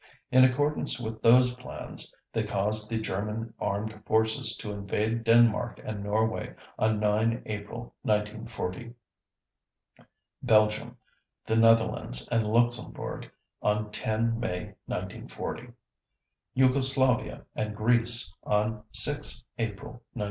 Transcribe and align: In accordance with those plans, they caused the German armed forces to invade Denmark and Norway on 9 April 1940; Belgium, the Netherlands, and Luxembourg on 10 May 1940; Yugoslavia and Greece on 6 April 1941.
In 0.31 0.43
accordance 0.43 0.99
with 0.99 1.21
those 1.21 1.53
plans, 1.53 2.11
they 2.33 2.43
caused 2.43 2.89
the 2.89 2.99
German 2.99 3.53
armed 3.59 4.03
forces 4.03 4.57
to 4.57 4.71
invade 4.71 5.23
Denmark 5.23 5.79
and 5.85 6.03
Norway 6.03 6.55
on 6.79 6.99
9 6.99 7.43
April 7.45 7.93
1940; 8.01 8.95
Belgium, 10.41 10.97
the 11.45 11.55
Netherlands, 11.55 12.27
and 12.31 12.47
Luxembourg 12.47 13.29
on 13.61 13.91
10 13.91 14.39
May 14.39 14.73
1940; 14.87 15.71
Yugoslavia 16.55 17.45
and 17.55 17.75
Greece 17.75 18.33
on 18.43 18.81
6 18.91 19.45
April 19.59 19.91
1941. 19.91 19.99